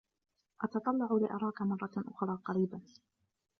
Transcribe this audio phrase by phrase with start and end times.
[0.63, 2.81] أتطلع لأراكَ مرةً أخرى قريباً.